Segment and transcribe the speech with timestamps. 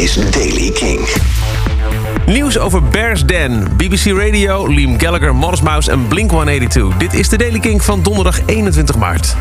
[0.00, 1.08] is Daily King.
[2.26, 6.96] Nieuws over Bears Den, BBC Radio, Liam Gallagher, Modest Mouse en Blink-182.
[6.98, 9.36] Dit is de Daily King van donderdag 21 maart.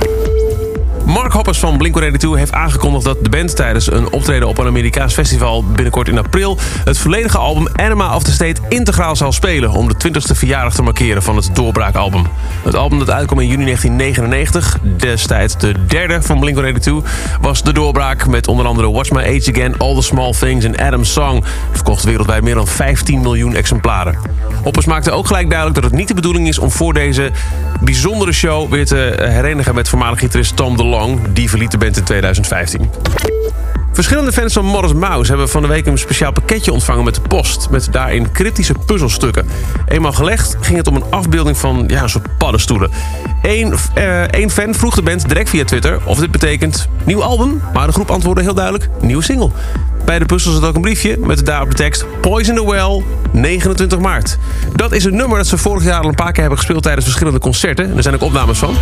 [1.05, 5.13] Mark Hoppers van Blink-182 heeft aangekondigd dat de band tijdens een optreden op een Amerikaans
[5.13, 9.87] festival binnenkort in april het volledige album Anima of the State integraal zal spelen om
[9.87, 12.25] de 20ste verjaardag te markeren van het doorbraakalbum.
[12.63, 16.91] Het album dat uitkwam in juni 1999, destijds de derde van Blink-182,
[17.41, 20.79] was de doorbraak met onder andere Watch My Age Again, All the Small Things en
[20.79, 21.43] Adam's Song.
[21.71, 24.17] Verkocht wereldwijd meer dan 15 miljoen exemplaren.
[24.63, 27.31] Hoppers maakte ook gelijk duidelijk dat het niet de bedoeling is om voor deze
[27.81, 31.17] bijzondere show weer te herenigen met voormalig gitarist Tom DeLonge.
[31.33, 33.38] Die verliet de band in 2015.
[33.99, 37.21] Verschillende fans van Morris Mouse hebben van de week een speciaal pakketje ontvangen met de
[37.21, 37.69] post.
[37.69, 39.47] Met daarin cryptische puzzelstukken.
[39.87, 42.91] Eenmaal gelegd ging het om een afbeelding van ja, een soort paddenstoelen.
[43.41, 47.61] Eén uh, fan vroeg de band direct via Twitter of dit betekent nieuw album.
[47.73, 49.49] Maar de groep antwoordde heel duidelijk nieuwe single.
[50.05, 53.99] Bij de puzzel zat ook een briefje met daarop de tekst Poison the Well, 29
[53.99, 54.37] maart.
[54.75, 57.05] Dat is een nummer dat ze vorig jaar al een paar keer hebben gespeeld tijdens
[57.05, 57.97] verschillende concerten.
[57.97, 58.75] Er zijn ook opnames van.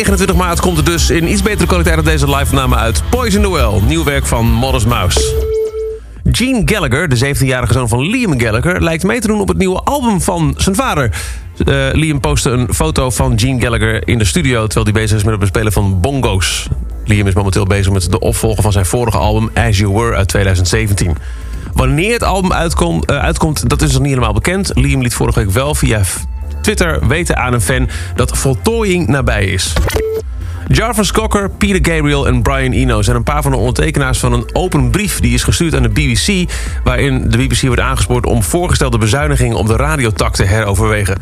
[0.00, 3.50] 29 maart komt er dus in iets betere kwaliteit dan deze live-opname uit Poison the
[3.52, 3.80] Well.
[3.86, 5.20] Nieuw werk van Modest Mouse.
[6.24, 8.82] Gene Gallagher, de 17-jarige zoon van Liam Gallagher...
[8.82, 11.10] lijkt mee te doen op het nieuwe album van zijn vader.
[11.68, 14.66] Uh, Liam postte een foto van Gene Gallagher in de studio...
[14.66, 16.68] terwijl hij bezig is met het bespelen van bongo's.
[17.04, 19.50] Liam is momenteel bezig met de opvolger van zijn vorige album...
[19.54, 21.16] As You Were uit 2017.
[21.72, 24.70] Wanneer het album uitkomt, uh, uitkomt, dat is nog niet helemaal bekend.
[24.74, 26.00] Liam liet vorige week wel via
[26.60, 29.72] Twitter weten aan een fan dat voltooiing nabij is.
[30.72, 34.48] Jarvis Cocker, Peter Gabriel en Brian Eno zijn een paar van de ondertekenaars van een
[34.52, 36.50] open brief die is gestuurd aan de BBC,
[36.84, 41.16] waarin de BBC wordt aangespoord om voorgestelde bezuinigingen op de radiotak te heroverwegen.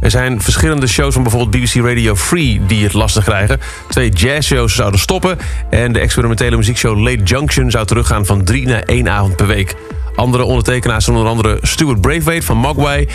[0.00, 3.60] Er zijn verschillende shows van bijvoorbeeld BBC Radio Free die het lastig krijgen.
[3.88, 5.38] Twee jazzshows zouden stoppen
[5.70, 9.74] en de experimentele muziekshow Late Junction zou teruggaan van drie naar één avond per week.
[10.14, 13.08] Andere ondertekenaars zijn onder andere Stuart Braithwaite van Mogwai...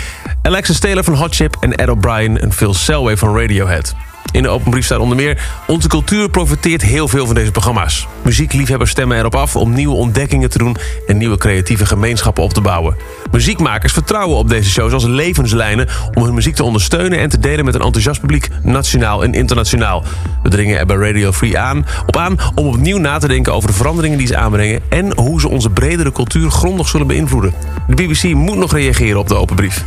[0.44, 4.09] Alexis Taylor van Hot Chip en Ed O'Brien en Phil Selway van Radiohead.
[4.32, 5.42] In de open brief staat onder meer...
[5.68, 8.08] Onze cultuur profiteert heel veel van deze programma's.
[8.22, 10.78] Muziekliefhebbers stemmen erop af om nieuwe ontdekkingen te doen...
[11.08, 12.96] en nieuwe creatieve gemeenschappen op te bouwen.
[13.32, 15.88] Muziekmakers vertrouwen op deze shows als levenslijnen...
[16.14, 18.48] om hun muziek te ondersteunen en te delen met een enthousiast publiek...
[18.64, 20.04] nationaal en internationaal.
[20.44, 23.54] We dringen er bij Radio Free aan, op aan om opnieuw na te denken...
[23.54, 24.82] over de veranderingen die ze aanbrengen...
[24.90, 27.54] en hoe ze onze bredere cultuur grondig zullen beïnvloeden.
[27.88, 29.86] De BBC moet nog reageren op de open brief.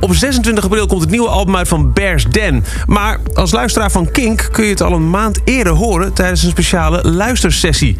[0.00, 2.64] Op 26 april komt het nieuwe album uit van Bears Den.
[2.86, 6.12] Maar als luisteraar van Kink kun je het al een maand eerder horen...
[6.12, 7.96] tijdens een speciale luistersessie.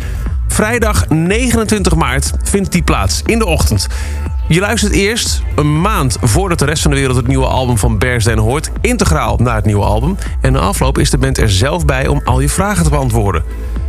[0.48, 3.86] Vrijdag 29 maart vindt die plaats, in de ochtend.
[4.48, 7.98] Je luistert eerst een maand voordat de rest van de wereld het nieuwe album van
[7.98, 8.70] Bears Den hoort...
[8.80, 10.16] integraal naar het nieuwe album.
[10.40, 13.44] En na afloop is de band er zelf bij om al je vragen te beantwoorden.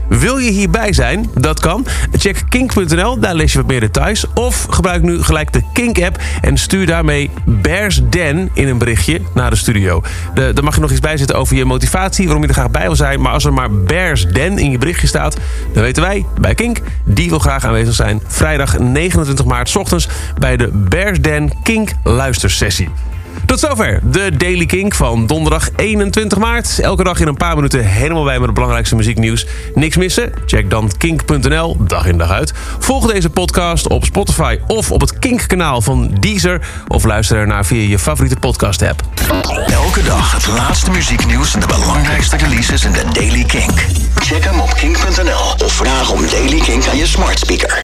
[0.09, 1.29] Wil je hierbij zijn?
[1.33, 1.85] Dat kan.
[2.11, 4.25] Check kink.nl, daar lees je wat meer details.
[4.33, 9.49] Of gebruik nu gelijk de Kink-app en stuur daarmee Bears Den in een berichtje naar
[9.49, 10.01] de studio.
[10.33, 12.71] De, daar mag je nog iets bij zetten over je motivatie, waarom je er graag
[12.71, 13.21] bij wil zijn.
[13.21, 15.37] Maar als er maar Bears Den in je berichtje staat,
[15.73, 18.21] dan weten wij bij Kink, die wil graag aanwezig zijn.
[18.27, 22.89] Vrijdag 29 maart ochtends bij de Bears Den Kink luistersessie.
[23.45, 26.79] Tot zover de Daily Kink van donderdag 21 maart.
[26.79, 29.45] Elke dag in een paar minuten helemaal bij met het belangrijkste muzieknieuws.
[29.73, 30.31] Niks missen?
[30.45, 32.53] Check dan kink.nl, dag in dag uit.
[32.79, 36.61] Volg deze podcast op Spotify of op het Kink-kanaal van Deezer...
[36.87, 39.01] of luister ernaar via je favoriete podcast-app.
[39.71, 43.85] Elke dag het laatste muzieknieuws en de belangrijkste releases in de Daily Kink.
[44.15, 47.77] Check hem op kink.nl of vraag om Daily Kink aan je smart speaker.